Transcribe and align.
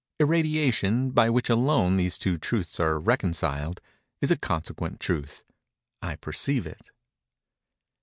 Irradiation, 0.19 1.11
by 1.11 1.29
which 1.29 1.47
alone 1.47 1.95
these 1.95 2.17
two 2.17 2.39
truths 2.39 2.79
are 2.79 2.99
reconciled, 2.99 3.79
is 4.19 4.31
a 4.31 4.35
consequent 4.35 4.99
truth—I 4.99 6.15
perceive 6.15 6.65
it. 6.65 6.89